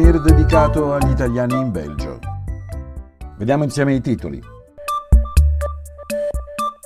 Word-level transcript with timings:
souvenir 0.00 0.20
dedicato 0.20 0.94
agli 0.94 1.10
italiani 1.10 1.54
in 1.54 1.70
Belgio. 1.70 2.18
Vediamo 3.36 3.64
insieme 3.64 3.94
i 3.94 4.00
titoli. 4.00 4.42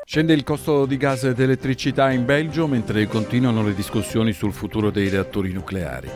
Scende 0.04 0.32
il 0.32 0.42
costo 0.42 0.84
di 0.84 0.96
gas 0.96 1.22
ed 1.24 1.38
elettricità 1.38 2.10
in 2.10 2.24
Belgio 2.24 2.66
mentre 2.66 3.06
continuano 3.06 3.62
le 3.62 3.74
discussioni 3.74 4.32
sul 4.32 4.52
futuro 4.52 4.90
dei 4.90 5.08
reattori 5.08 5.52
nucleari. 5.52 6.10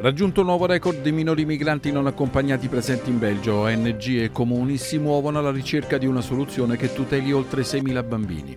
Raggiunto 0.00 0.40
un 0.40 0.46
nuovo 0.46 0.66
record 0.66 1.02
di 1.02 1.12
minori 1.12 1.44
migranti 1.44 1.92
non 1.92 2.06
accompagnati 2.06 2.68
presenti 2.68 3.10
in 3.10 3.18
Belgio, 3.18 3.54
ONG 3.54 4.20
e 4.20 4.30
comuni 4.32 4.78
si 4.78 4.98
muovono 4.98 5.38
alla 5.38 5.50
ricerca 5.50 5.98
di 5.98 6.06
una 6.06 6.20
soluzione 6.20 6.76
che 6.76 6.92
tuteli 6.94 7.32
oltre 7.32 7.62
6.000 7.62 8.06
bambini. 8.06 8.56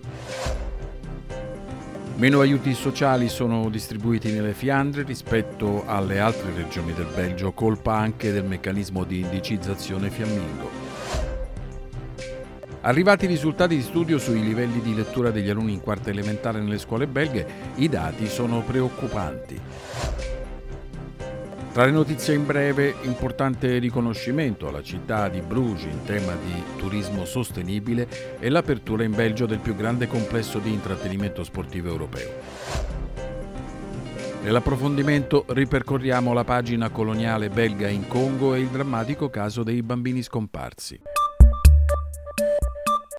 Meno 2.20 2.40
aiuti 2.40 2.74
sociali 2.74 3.30
sono 3.30 3.70
distribuiti 3.70 4.30
nelle 4.30 4.52
Fiandre 4.52 5.04
rispetto 5.04 5.84
alle 5.86 6.18
altre 6.20 6.52
regioni 6.54 6.92
del 6.92 7.08
Belgio, 7.14 7.52
colpa 7.52 7.96
anche 7.96 8.30
del 8.30 8.44
meccanismo 8.44 9.04
di 9.04 9.20
indicizzazione 9.20 10.10
fiammingo. 10.10 10.68
Arrivati 12.82 13.24
i 13.24 13.28
risultati 13.28 13.74
di 13.74 13.80
studio 13.80 14.18
sui 14.18 14.44
livelli 14.44 14.82
di 14.82 14.94
lettura 14.94 15.30
degli 15.30 15.48
alunni 15.48 15.72
in 15.72 15.80
quarta 15.80 16.10
elementare 16.10 16.60
nelle 16.60 16.76
scuole 16.76 17.06
belghe, 17.06 17.46
i 17.76 17.88
dati 17.88 18.26
sono 18.26 18.60
preoccupanti. 18.60 19.58
Tra 21.72 21.84
le 21.84 21.92
notizie 21.92 22.34
in 22.34 22.44
breve, 22.44 22.96
importante 23.02 23.78
riconoscimento 23.78 24.66
alla 24.66 24.82
città 24.82 25.28
di 25.28 25.40
Bruges 25.40 25.84
in 25.84 26.02
tema 26.04 26.34
di 26.34 26.62
turismo 26.76 27.24
sostenibile 27.24 28.08
e 28.40 28.48
l'apertura 28.48 29.04
in 29.04 29.14
Belgio 29.14 29.46
del 29.46 29.60
più 29.60 29.76
grande 29.76 30.08
complesso 30.08 30.58
di 30.58 30.72
intrattenimento 30.72 31.44
sportivo 31.44 31.88
europeo. 31.88 32.28
Nell'approfondimento 34.42 35.44
ripercorriamo 35.46 36.32
la 36.32 36.44
pagina 36.44 36.88
coloniale 36.88 37.50
belga 37.50 37.86
in 37.86 38.08
Congo 38.08 38.54
e 38.54 38.60
il 38.60 38.68
drammatico 38.68 39.30
caso 39.30 39.62
dei 39.62 39.80
bambini 39.82 40.22
scomparsi. 40.22 41.00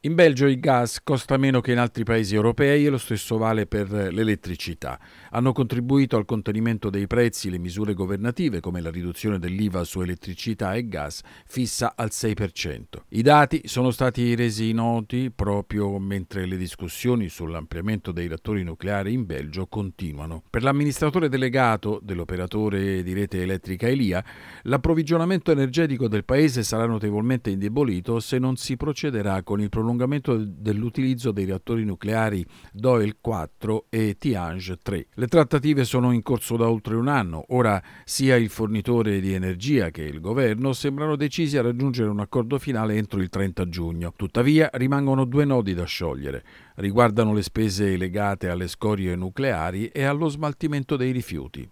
In 0.04 0.16
Belgio 0.16 0.48
il 0.48 0.60
gas 0.60 1.00
costa 1.04 1.38
meno 1.38 1.62
che 1.62 1.74
in 1.74 1.78
altri 1.78 2.04
paesi 2.04 2.34
europei 2.34 2.88
e 2.88 2.90
lo 2.90 2.98
stesso 2.98 3.38
vale 3.38 3.68
per 3.68 3.92
l'elettricità. 3.92 5.00
Hanno 5.30 5.52
contribuito 5.52 6.18
al 6.18 6.26
contenimento 6.26 6.90
dei 6.90 7.06
prezzi 7.06 7.52
le 7.52 7.60
misure 7.60 7.94
governative 7.94 8.62
come 8.62 8.82
la 8.82 8.90
riduzione 8.90 9.38
dell'IVA 9.38 9.84
su 9.84 10.02
elettricità 10.02 10.74
e 10.74 10.88
gas 10.88 11.22
fissa 11.46 11.94
al 11.96 12.10
6%. 12.12 12.84
I 13.10 13.22
dati 13.22 13.62
sono 13.66 13.92
stati 13.92 14.34
resi 14.34 14.72
noti 14.72 15.30
proprio 15.30 16.00
mentre 16.00 16.48
le 16.48 16.58
discussioni 16.58 17.30
sull'ampliamento 17.30 18.12
dei 18.12 18.26
reattori 18.26 18.64
nucleari 18.64 19.14
in 19.14 19.28
Belgio 19.28 19.68
continuano. 19.68 20.42
Per 20.50 20.64
l'amministratore 20.64 21.30
delegato 21.30 22.00
dell'operatore 22.02 23.04
di 23.04 23.14
rete 23.14 23.44
elettrica 23.44 23.88
Elia, 23.88 24.26
l'approvvigionamento 24.64 25.52
energetico 25.52 26.08
del 26.08 26.26
paese 26.26 26.64
sarà 26.64 26.88
notevolmente 26.88 27.52
indebolito 27.52 28.20
se 28.20 28.40
non 28.40 28.56
si 28.56 28.76
procederà 28.76 29.44
con 29.44 29.62
il 29.62 29.70
prolungamento 29.70 29.90
prolungamento 29.92 30.38
dell'utilizzo 30.38 31.32
dei 31.32 31.46
reattori 31.46 31.84
nucleari 31.84 32.46
Doyle 32.72 33.18
4 33.20 33.88
e 33.90 34.16
Tiange 34.18 34.78
3. 34.82 35.08
Le 35.14 35.28
trattative 35.28 35.84
sono 35.84 36.12
in 36.12 36.22
corso 36.22 36.56
da 36.56 36.70
oltre 36.70 36.96
un 36.96 37.08
anno. 37.08 37.46
Ora 37.50 37.82
sia 38.06 38.36
il 38.36 38.50
fornitore 38.50 39.20
di 39.20 39.34
energia 39.34 39.90
che 39.90 40.04
il 40.04 40.20
governo 40.20 40.74
sembrano 40.74 41.16
decisi 41.16 41.58
a 41.58 41.62
raggiungere 41.62 42.10
un 42.10 42.20
accordo 42.20 42.58
finale 42.58 42.96
entro 42.96 43.20
il 43.20 43.30
30 43.30 43.68
giugno. 43.68 44.14
Tuttavia 44.16 44.70
rimangono 44.74 45.26
due 45.26 45.46
nodi 45.46 45.74
da 45.74 45.86
sciogliere. 45.86 46.44
Riguardano 46.76 47.34
le 47.34 47.44
spese 47.44 47.98
legate 47.98 48.50
alle 48.50 48.68
scorie 48.68 49.16
nucleari 49.16 49.88
e 49.88 50.04
allo 50.04 50.30
smaltimento 50.30 50.96
dei 50.96 51.12
rifiuti. 51.12 51.70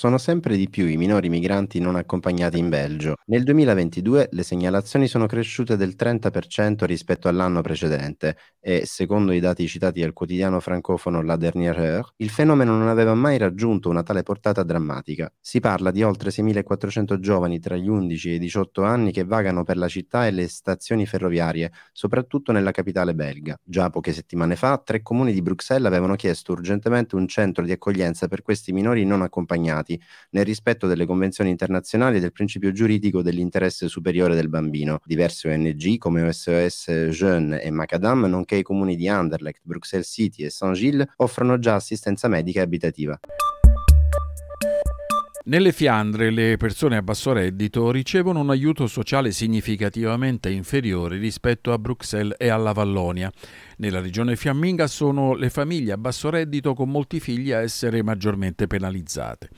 Sono 0.00 0.16
sempre 0.16 0.56
di 0.56 0.70
più 0.70 0.86
i 0.86 0.96
minori 0.96 1.28
migranti 1.28 1.78
non 1.78 1.94
accompagnati 1.94 2.56
in 2.56 2.70
Belgio. 2.70 3.16
Nel 3.26 3.42
2022 3.42 4.30
le 4.32 4.42
segnalazioni 4.42 5.06
sono 5.06 5.26
cresciute 5.26 5.76
del 5.76 5.94
30% 5.94 6.86
rispetto 6.86 7.28
all'anno 7.28 7.60
precedente 7.60 8.34
e, 8.60 8.86
secondo 8.86 9.32
i 9.32 9.40
dati 9.40 9.68
citati 9.68 10.02
al 10.02 10.14
quotidiano 10.14 10.58
francofono 10.58 11.20
La 11.22 11.36
Dernière 11.36 11.84
Heure, 11.84 12.12
il 12.16 12.30
fenomeno 12.30 12.78
non 12.78 12.88
aveva 12.88 13.12
mai 13.12 13.36
raggiunto 13.36 13.90
una 13.90 14.02
tale 14.02 14.22
portata 14.22 14.62
drammatica. 14.62 15.30
Si 15.38 15.60
parla 15.60 15.90
di 15.90 16.02
oltre 16.02 16.30
6.400 16.30 17.18
giovani 17.18 17.58
tra 17.58 17.76
gli 17.76 17.88
11 17.88 18.30
e 18.30 18.34
i 18.36 18.38
18 18.38 18.82
anni 18.82 19.12
che 19.12 19.24
vagano 19.24 19.64
per 19.64 19.76
la 19.76 19.88
città 19.88 20.26
e 20.26 20.30
le 20.30 20.48
stazioni 20.48 21.04
ferroviarie, 21.04 21.72
soprattutto 21.92 22.52
nella 22.52 22.70
capitale 22.70 23.14
belga. 23.14 23.54
Già 23.62 23.90
poche 23.90 24.14
settimane 24.14 24.56
fa, 24.56 24.80
tre 24.82 25.02
comuni 25.02 25.34
di 25.34 25.42
Bruxelles 25.42 25.86
avevano 25.86 26.14
chiesto 26.14 26.52
urgentemente 26.52 27.16
un 27.16 27.28
centro 27.28 27.64
di 27.64 27.72
accoglienza 27.72 28.28
per 28.28 28.40
questi 28.40 28.72
minori 28.72 29.04
non 29.04 29.20
accompagnati 29.20 29.88
stati 29.90 30.02
nel 30.30 30.44
rispetto 30.44 30.86
delle 30.86 31.06
convenzioni 31.06 31.50
internazionali 31.50 32.18
e 32.18 32.20
del 32.20 32.32
principio 32.32 32.70
giuridico 32.70 33.22
dell'interesse 33.22 33.88
superiore 33.88 34.34
del 34.34 34.48
bambino. 34.48 35.00
Diverse 35.04 35.50
ONG 35.52 35.98
come 35.98 36.32
SOS 36.32 37.08
Jeune 37.10 37.60
e 37.60 37.70
Macadam, 37.70 38.26
nonché 38.26 38.56
i 38.56 38.62
comuni 38.62 38.94
di 38.94 39.08
Anderlecht, 39.08 39.62
Bruxelles 39.62 40.08
City 40.08 40.44
e 40.44 40.50
Saint-Gilles 40.50 41.06
offrono 41.16 41.58
già 41.58 41.74
assistenza 41.74 42.28
medica 42.28 42.60
e 42.60 42.62
abitativa. 42.62 43.18
Nelle 45.42 45.72
Fiandre 45.72 46.30
le 46.30 46.58
persone 46.58 46.98
a 46.98 47.02
basso 47.02 47.32
reddito 47.32 47.90
ricevono 47.90 48.40
un 48.40 48.50
aiuto 48.50 48.86
sociale 48.86 49.32
significativamente 49.32 50.50
inferiore 50.50 51.16
rispetto 51.16 51.72
a 51.72 51.78
Bruxelles 51.78 52.36
e 52.38 52.50
alla 52.50 52.72
Vallonia. 52.72 53.32
Nella 53.78 54.02
regione 54.02 54.36
fiamminga 54.36 54.86
sono 54.86 55.32
le 55.32 55.48
famiglie 55.48 55.92
a 55.92 55.96
basso 55.96 56.28
reddito 56.28 56.74
con 56.74 56.90
molti 56.90 57.20
figli 57.20 57.52
a 57.52 57.62
essere 57.62 58.02
maggiormente 58.02 58.66
penalizzate. 58.66 59.48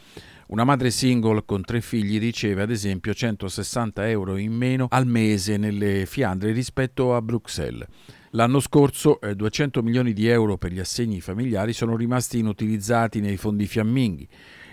Una 0.48 0.62
madre 0.62 0.92
single 0.92 1.42
con 1.44 1.62
tre 1.62 1.80
figli 1.80 2.20
riceve 2.20 2.62
ad 2.62 2.70
esempio 2.70 3.12
160 3.12 4.08
euro 4.08 4.36
in 4.36 4.52
meno 4.52 4.86
al 4.88 5.06
mese 5.06 5.56
nelle 5.56 6.06
Fiandre 6.06 6.52
rispetto 6.52 7.16
a 7.16 7.20
Bruxelles. 7.20 7.88
L'anno 8.34 8.60
scorso 8.60 9.18
200 9.34 9.80
eh, 9.80 9.82
milioni 9.82 10.12
di 10.12 10.28
euro 10.28 10.56
per 10.56 10.70
gli 10.70 10.78
assegni 10.78 11.20
familiari 11.20 11.72
sono 11.72 11.96
rimasti 11.96 12.38
inutilizzati 12.38 13.20
nei 13.20 13.36
fondi 13.36 13.66
fiamminghi. 13.66 14.28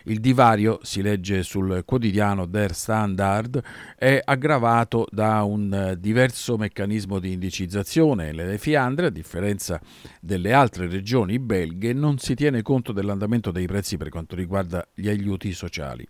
Il 0.09 0.21
divario, 0.21 0.79
si 0.81 1.03
legge 1.03 1.43
sul 1.43 1.83
quotidiano 1.85 2.47
Der 2.47 2.73
Standard, 2.73 3.61
è 3.95 4.19
aggravato 4.23 5.05
da 5.11 5.43
un 5.43 5.71
eh, 5.71 5.99
diverso 5.99 6.57
meccanismo 6.57 7.19
di 7.19 7.33
indicizzazione. 7.33 8.31
Nelle 8.31 8.57
Fiandre, 8.57 9.05
a 9.05 9.11
differenza 9.11 9.79
delle 10.19 10.51
altre 10.51 10.87
regioni 10.87 11.37
belghe, 11.37 11.93
non 11.93 12.17
si 12.17 12.33
tiene 12.33 12.63
conto 12.63 12.91
dell'andamento 12.91 13.51
dei 13.51 13.67
prezzi 13.67 13.97
per 13.97 14.09
quanto 14.09 14.35
riguarda 14.35 14.83
gli 14.95 15.09
aiuti 15.09 15.53
sociali. 15.53 16.07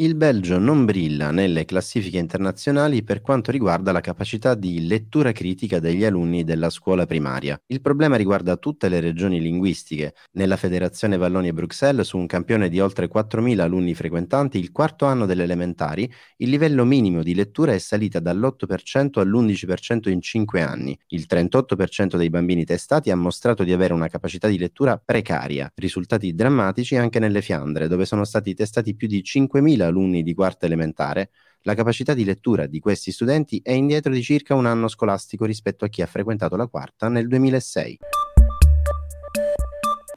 Il 0.00 0.14
Belgio 0.14 0.60
non 0.60 0.84
brilla 0.84 1.32
nelle 1.32 1.64
classifiche 1.64 2.18
internazionali 2.18 3.02
per 3.02 3.20
quanto 3.20 3.50
riguarda 3.50 3.90
la 3.90 3.98
capacità 3.98 4.54
di 4.54 4.86
lettura 4.86 5.32
critica 5.32 5.80
degli 5.80 6.04
alunni 6.04 6.44
della 6.44 6.70
scuola 6.70 7.04
primaria. 7.04 7.60
Il 7.66 7.80
problema 7.80 8.14
riguarda 8.14 8.56
tutte 8.58 8.88
le 8.88 9.00
regioni 9.00 9.40
linguistiche. 9.40 10.14
Nella 10.34 10.56
Federazione 10.56 11.16
Vallonia-Bruxelles, 11.16 12.06
su 12.06 12.16
un 12.16 12.26
campione 12.26 12.68
di 12.68 12.78
oltre 12.78 13.08
4.000 13.08 13.58
alunni 13.58 13.92
frequentanti, 13.92 14.60
il 14.60 14.70
quarto 14.70 15.04
anno 15.04 15.26
delle 15.26 15.42
elementari, 15.42 16.08
il 16.36 16.48
livello 16.48 16.84
minimo 16.84 17.24
di 17.24 17.34
lettura 17.34 17.72
è 17.72 17.78
salita 17.78 18.20
dall'8% 18.20 19.18
all'11% 19.18 20.10
in 20.10 20.20
5 20.20 20.62
anni. 20.62 20.96
Il 21.08 21.26
38% 21.28 22.16
dei 22.16 22.30
bambini 22.30 22.64
testati 22.64 23.10
ha 23.10 23.16
mostrato 23.16 23.64
di 23.64 23.72
avere 23.72 23.94
una 23.94 24.06
capacità 24.06 24.46
di 24.46 24.58
lettura 24.58 24.96
precaria, 24.96 25.68
risultati 25.74 26.32
drammatici 26.36 26.94
anche 26.94 27.18
nelle 27.18 27.42
Fiandre, 27.42 27.88
dove 27.88 28.04
sono 28.04 28.22
stati 28.22 28.54
testati 28.54 28.94
più 28.94 29.08
di 29.08 29.24
5.000 29.24 29.86
alunni 29.88 30.22
di 30.22 30.34
quarta 30.34 30.66
elementare, 30.66 31.30
la 31.62 31.74
capacità 31.74 32.14
di 32.14 32.24
lettura 32.24 32.66
di 32.66 32.78
questi 32.78 33.10
studenti 33.10 33.60
è 33.62 33.72
indietro 33.72 34.12
di 34.12 34.22
circa 34.22 34.54
un 34.54 34.66
anno 34.66 34.88
scolastico 34.88 35.44
rispetto 35.44 35.84
a 35.84 35.88
chi 35.88 36.02
ha 36.02 36.06
frequentato 36.06 36.56
la 36.56 36.66
quarta 36.66 37.08
nel 37.08 37.26
2006. 37.26 37.98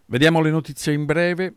Vediamo 0.05 0.41
le 0.41 0.51
notizie 0.51 0.93
in 0.93 1.05
breve. 1.05 1.55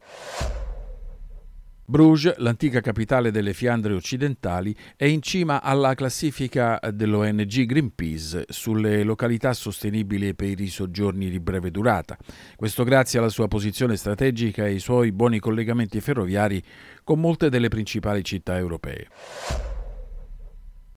Bruges, 1.87 2.35
l'antica 2.39 2.81
capitale 2.81 3.31
delle 3.31 3.53
Fiandre 3.53 3.93
occidentali, 3.93 4.75
è 4.97 5.05
in 5.05 5.21
cima 5.21 5.61
alla 5.61 5.95
classifica 5.95 6.81
dell'ONG 6.91 7.67
Greenpeace 7.67 8.47
sulle 8.49 9.03
località 9.03 9.53
sostenibili 9.53 10.35
per 10.35 10.61
i 10.61 10.69
soggiorni 10.69 11.29
di 11.29 11.41
breve 11.41 11.71
durata. 11.71 12.17
Questo 12.57 12.85
grazie 12.85 13.19
alla 13.19 13.29
sua 13.29 13.49
posizione 13.49 13.97
strategica 13.97 14.65
e 14.65 14.71
ai 14.71 14.79
suoi 14.79 15.13
buoni 15.13 15.39
collegamenti 15.41 16.01
ferroviari 16.01 16.63
con 17.05 17.21
molte 17.21 17.51
delle 17.51 17.69
principali 17.69 18.25
città 18.25 18.57
europee. 18.57 19.74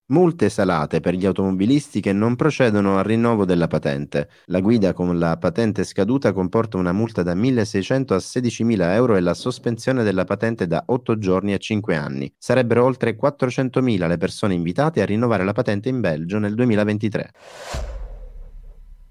Multe 0.09 0.47
salate 0.47 1.01
per 1.01 1.15
gli 1.15 1.25
automobilisti 1.25 1.99
che 1.99 2.13
non 2.13 2.37
procedono 2.37 2.97
al 2.97 3.03
rinnovo 3.03 3.43
della 3.43 3.67
patente. 3.67 4.29
La 4.45 4.61
guida 4.61 4.93
con 4.93 5.19
la 5.19 5.35
patente 5.35 5.83
scaduta 5.83 6.31
comporta 6.31 6.77
una 6.77 6.93
multa 6.93 7.23
da 7.23 7.35
1.600 7.35 8.13
a 8.13 8.15
16.000 8.15 8.93
euro 8.93 9.17
e 9.17 9.19
la 9.19 9.33
sospensione 9.33 10.03
della 10.03 10.23
patente 10.23 10.65
da 10.65 10.81
8 10.85 11.17
giorni 11.17 11.51
a 11.51 11.57
5 11.57 11.95
anni. 11.97 12.33
Sarebbero 12.37 12.85
oltre 12.85 13.17
400.000 13.17 14.07
le 14.07 14.17
persone 14.17 14.53
invitate 14.53 15.01
a 15.01 15.05
rinnovare 15.05 15.43
la 15.43 15.51
patente 15.51 15.89
in 15.89 15.99
Belgio 15.99 16.39
nel 16.39 16.55
2023. 16.55 17.31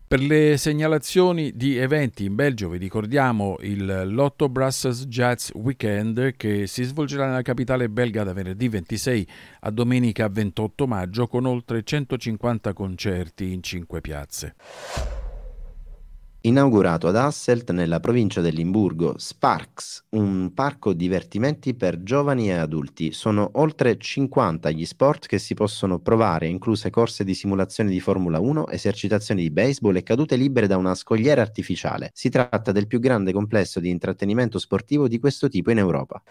Per 0.08 0.20
le 0.20 0.56
segnalazioni 0.56 1.56
di 1.56 1.76
eventi 1.78 2.26
in 2.26 2.36
Belgio 2.36 2.68
vi 2.68 2.78
ricordiamo 2.78 3.56
il 3.62 4.04
Lotto 4.04 4.48
Brussels 4.48 5.06
Jazz 5.06 5.50
Weekend 5.54 6.36
che 6.36 6.68
si 6.68 6.84
svolgerà 6.84 7.26
nella 7.26 7.42
capitale 7.42 7.88
belga 7.88 8.22
da 8.22 8.32
venerdì 8.32 8.68
26 8.68 9.28
a 9.62 9.70
domenica 9.72 10.28
28 10.28 10.86
maggio 10.86 11.26
con 11.26 11.44
oltre 11.44 11.82
150 11.82 12.72
concerti 12.72 13.52
in 13.52 13.64
cinque 13.64 14.00
piazze 14.00 14.54
inaugurato 16.46 17.08
ad 17.08 17.16
Hasselt 17.16 17.72
nella 17.72 17.98
provincia 17.98 18.40
del 18.40 18.54
Limburgo 18.54 19.14
Sparks, 19.18 20.04
un 20.10 20.52
parco 20.54 20.92
divertimenti 20.92 21.74
per 21.74 22.04
giovani 22.04 22.50
e 22.50 22.52
adulti. 22.52 23.10
Sono 23.10 23.50
oltre 23.54 23.98
50 23.98 24.70
gli 24.70 24.84
sport 24.84 25.26
che 25.26 25.38
si 25.38 25.54
possono 25.54 25.98
provare, 25.98 26.46
incluse 26.46 26.88
corse 26.88 27.24
di 27.24 27.34
simulazione 27.34 27.90
di 27.90 27.98
Formula 27.98 28.38
1, 28.38 28.68
esercitazioni 28.68 29.42
di 29.42 29.50
baseball 29.50 29.96
e 29.96 30.04
cadute 30.04 30.36
libere 30.36 30.68
da 30.68 30.76
una 30.76 30.94
scogliera 30.94 31.42
artificiale. 31.42 32.10
Si 32.14 32.28
tratta 32.28 32.70
del 32.70 32.86
più 32.86 33.00
grande 33.00 33.32
complesso 33.32 33.80
di 33.80 33.90
intrattenimento 33.90 34.60
sportivo 34.60 35.08
di 35.08 35.18
questo 35.18 35.48
tipo 35.48 35.72
in 35.72 35.78
Europa. 35.78 36.22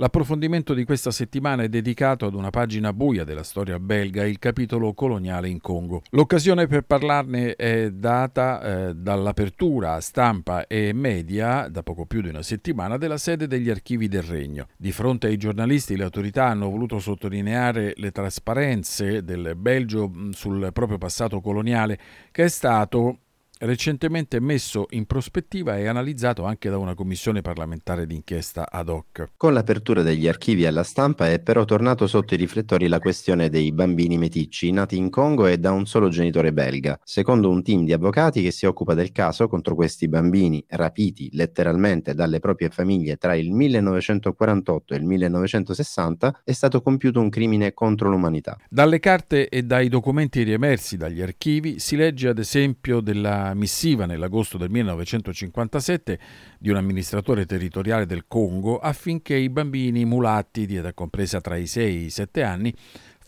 L'approfondimento 0.00 0.72
di 0.72 0.84
questa 0.84 1.10
settimana 1.10 1.62
è 1.62 1.68
dedicato 1.68 2.24
ad 2.24 2.32
una 2.32 2.48
pagina 2.48 2.94
buia 2.94 3.22
della 3.22 3.42
storia 3.42 3.78
belga, 3.78 4.24
il 4.24 4.38
capitolo 4.38 4.94
coloniale 4.94 5.50
in 5.50 5.60
Congo. 5.60 6.00
L'occasione 6.12 6.66
per 6.66 6.84
parlarne 6.84 7.54
è 7.54 7.90
data 7.90 8.62
eh, 8.62 8.94
dall'apertura 8.94 9.92
a 9.92 10.00
stampa 10.00 10.66
e 10.66 10.94
media, 10.94 11.68
da 11.68 11.82
poco 11.82 12.06
più 12.06 12.22
di 12.22 12.30
una 12.30 12.40
settimana, 12.40 12.96
della 12.96 13.18
sede 13.18 13.46
degli 13.46 13.68
archivi 13.68 14.08
del 14.08 14.22
Regno. 14.22 14.68
Di 14.74 14.90
fronte 14.90 15.26
ai 15.26 15.36
giornalisti 15.36 15.98
le 15.98 16.04
autorità 16.04 16.46
hanno 16.46 16.70
voluto 16.70 16.98
sottolineare 16.98 17.92
le 17.96 18.10
trasparenze 18.10 19.22
del 19.22 19.52
Belgio 19.54 20.10
sul 20.30 20.70
proprio 20.72 20.96
passato 20.96 21.42
coloniale, 21.42 21.98
che 22.30 22.44
è 22.44 22.48
stato 22.48 23.18
recentemente 23.60 24.40
messo 24.40 24.86
in 24.90 25.06
prospettiva 25.06 25.76
e 25.76 25.86
analizzato 25.86 26.44
anche 26.44 26.70
da 26.70 26.78
una 26.78 26.94
commissione 26.94 27.42
parlamentare 27.42 28.06
d'inchiesta 28.06 28.70
ad 28.70 28.88
hoc. 28.88 29.30
Con 29.36 29.52
l'apertura 29.52 30.02
degli 30.02 30.28
archivi 30.28 30.66
alla 30.66 30.82
stampa 30.82 31.30
è 31.30 31.40
però 31.40 31.64
tornato 31.64 32.06
sotto 32.06 32.34
i 32.34 32.38
riflettori 32.38 32.88
la 32.88 32.98
questione 33.00 33.48
dei 33.48 33.72
bambini 33.72 34.16
meticci 34.18 34.70
nati 34.70 34.96
in 34.96 35.10
Congo 35.10 35.46
e 35.46 35.58
da 35.58 35.72
un 35.72 35.86
solo 35.86 36.08
genitore 36.08 36.52
belga. 36.52 36.98
Secondo 37.04 37.50
un 37.50 37.62
team 37.62 37.84
di 37.84 37.92
avvocati 37.92 38.42
che 38.42 38.50
si 38.50 38.66
occupa 38.66 38.94
del 38.94 39.12
caso 39.12 39.48
contro 39.48 39.74
questi 39.74 40.08
bambini 40.08 40.64
rapiti 40.68 41.28
letteralmente 41.32 42.14
dalle 42.14 42.40
proprie 42.40 42.70
famiglie 42.70 43.16
tra 43.16 43.34
il 43.34 43.52
1948 43.52 44.94
e 44.94 44.96
il 44.96 45.04
1960 45.04 46.40
è 46.44 46.52
stato 46.52 46.80
compiuto 46.80 47.20
un 47.20 47.28
crimine 47.28 47.74
contro 47.74 48.08
l'umanità. 48.08 48.56
Dalle 48.68 49.00
carte 49.00 49.48
e 49.48 49.62
dai 49.62 49.88
documenti 49.88 50.42
riemersi 50.42 50.96
dagli 50.96 51.20
archivi 51.20 51.78
si 51.78 51.96
legge 51.96 52.28
ad 52.28 52.38
esempio 52.38 53.00
della 53.00 53.49
missiva 53.54 54.06
nell'agosto 54.06 54.58
del 54.58 54.70
1957 54.70 56.18
di 56.58 56.70
un 56.70 56.76
amministratore 56.76 57.46
territoriale 57.46 58.06
del 58.06 58.24
Congo 58.26 58.78
affinché 58.78 59.34
i 59.34 59.48
bambini 59.48 60.04
mulatti 60.04 60.66
di 60.66 60.76
età 60.76 60.92
compresa 60.92 61.40
tra 61.40 61.56
i 61.56 61.66
6 61.66 61.84
e 61.84 62.04
i 62.04 62.10
7 62.10 62.42
anni 62.42 62.74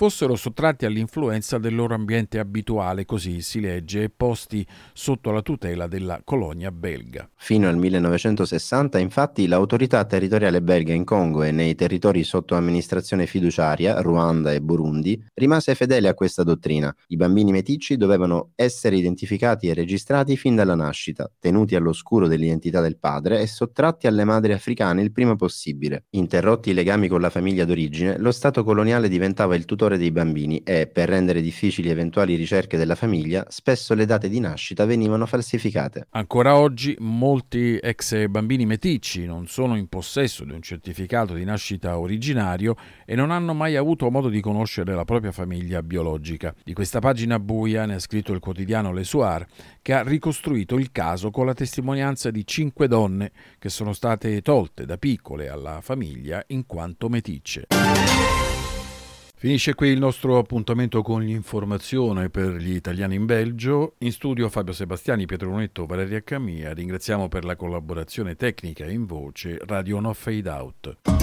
fossero 0.02 0.34
sottratti 0.34 0.84
all'influenza 0.84 1.58
del 1.58 1.76
loro 1.76 1.94
ambiente 1.94 2.40
abituale, 2.40 3.04
così 3.04 3.40
si 3.40 3.60
legge, 3.60 4.02
e 4.02 4.10
posti 4.10 4.66
sotto 4.92 5.30
la 5.30 5.42
tutela 5.42 5.86
della 5.86 6.22
colonia 6.24 6.72
belga. 6.72 7.30
Fino 7.36 7.68
al 7.68 7.76
1960, 7.76 8.98
infatti, 8.98 9.46
l'autorità 9.46 10.04
territoriale 10.04 10.60
belga 10.60 10.92
in 10.92 11.04
Congo 11.04 11.44
e 11.44 11.52
nei 11.52 11.76
territori 11.76 12.24
sotto 12.24 12.56
amministrazione 12.56 13.26
fiduciaria, 13.26 14.00
Ruanda 14.00 14.52
e 14.52 14.60
Burundi, 14.60 15.24
rimase 15.34 15.76
fedele 15.76 16.08
a 16.08 16.14
questa 16.14 16.42
dottrina. 16.42 16.92
I 17.06 17.14
bambini 17.14 17.52
meticci 17.52 17.96
dovevano 17.96 18.50
essere 18.56 18.96
identificati 18.96 19.68
e 19.68 19.74
registrati 19.74 20.36
fin 20.36 20.56
dalla 20.56 20.74
nascita, 20.74 21.30
tenuti 21.38 21.76
all'oscuro 21.76 22.26
dell'identità 22.26 22.80
del 22.80 22.98
padre 22.98 23.40
e 23.40 23.46
sottratti 23.46 24.08
alle 24.08 24.24
madri 24.24 24.52
africane 24.52 25.00
il 25.00 25.12
prima 25.12 25.36
possibile. 25.36 26.06
Interrotti 26.10 26.70
i 26.70 26.74
legami 26.74 27.06
con 27.06 27.20
la 27.20 27.30
famiglia 27.30 27.64
d'origine, 27.64 28.18
lo 28.18 28.32
Stato 28.32 28.64
coloniale 28.64 29.08
diventava 29.08 29.54
il 29.54 29.64
tutore 29.64 29.90
tutore 29.92 29.98
dei 29.98 30.10
bambini 30.10 30.62
e, 30.64 30.86
per 30.86 31.08
rendere 31.08 31.40
difficili 31.40 31.88
eventuali 31.88 32.34
ricerche 32.34 32.76
della 32.76 32.94
famiglia, 32.94 33.44
spesso 33.48 33.94
le 33.94 34.06
date 34.06 34.28
di 34.28 34.40
nascita 34.40 34.84
venivano 34.84 35.26
falsificate. 35.26 36.06
Ancora 36.10 36.56
oggi 36.56 36.96
molti 36.98 37.76
ex 37.76 38.26
bambini 38.28 38.66
meticci 38.66 39.26
non 39.26 39.46
sono 39.46 39.76
in 39.76 39.88
possesso 39.88 40.44
di 40.44 40.52
un 40.52 40.62
certificato 40.62 41.34
di 41.34 41.44
nascita 41.44 41.98
originario 41.98 42.76
e 43.04 43.14
non 43.14 43.30
hanno 43.30 43.54
mai 43.54 43.76
avuto 43.76 44.10
modo 44.10 44.28
di 44.28 44.40
conoscere 44.40 44.94
la 44.94 45.04
propria 45.04 45.32
famiglia 45.32 45.82
biologica. 45.82 46.54
Di 46.62 46.72
questa 46.72 47.00
pagina 47.00 47.38
buia 47.38 47.84
ne 47.86 47.94
ha 47.94 47.98
scritto 47.98 48.32
il 48.32 48.40
quotidiano 48.40 48.92
Le 48.92 49.04
Soir, 49.04 49.46
che 49.80 49.92
ha 49.92 50.02
ricostruito 50.02 50.76
il 50.76 50.92
caso 50.92 51.30
con 51.30 51.46
la 51.46 51.54
testimonianza 51.54 52.30
di 52.30 52.46
cinque 52.46 52.88
donne 52.88 53.32
che 53.58 53.68
sono 53.68 53.92
state 53.92 54.40
tolte 54.42 54.84
da 54.86 54.96
piccole 54.96 55.48
alla 55.48 55.80
famiglia 55.80 56.42
in 56.48 56.66
quanto 56.66 57.08
meticce. 57.08 57.66
Finisce 59.42 59.74
qui 59.74 59.88
il 59.88 59.98
nostro 59.98 60.38
appuntamento 60.38 61.02
con 61.02 61.20
l'informazione 61.20 62.30
per 62.30 62.54
gli 62.54 62.76
italiani 62.76 63.16
in 63.16 63.26
Belgio. 63.26 63.96
In 63.98 64.12
studio 64.12 64.48
Fabio 64.48 64.72
Sebastiani, 64.72 65.26
Pietro 65.26 65.48
Lunetto, 65.48 65.84
Valeria 65.84 66.22
Camia. 66.22 66.72
Ringraziamo 66.72 67.26
per 67.26 67.44
la 67.44 67.56
collaborazione 67.56 68.36
tecnica 68.36 68.88
in 68.88 69.04
voce 69.04 69.58
Radio 69.66 69.98
No 69.98 70.12
Fade 70.12 70.48
Out. 70.48 71.21